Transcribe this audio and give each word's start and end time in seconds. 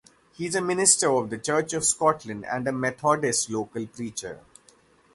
He 0.33 0.47
is 0.47 0.55
a 0.55 0.61
minister 0.63 1.11
of 1.11 1.29
the 1.29 1.37
Church 1.37 1.73
of 1.73 1.85
Scotland 1.85 2.43
and 2.47 2.67
a 2.67 2.71
Methodist 2.71 3.51
local 3.51 3.85
preacher. 3.85 4.39